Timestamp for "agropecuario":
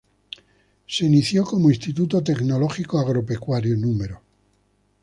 2.97-3.77